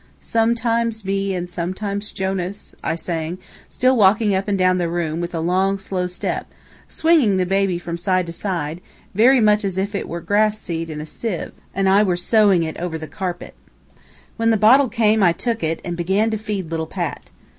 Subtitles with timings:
[0.19, 3.37] "Some times me, and some times Jonas," I sang,
[3.69, 6.51] still walking up and down the room with a long, slow step,
[6.87, 8.81] swinging the baby from side to side,
[9.13, 12.63] very much as if it were grass seed in a sieve, and I were sowing
[12.63, 13.53] it over the carpet.
[14.37, 17.29] When the bottle came, I took it, and began to feed little Pat.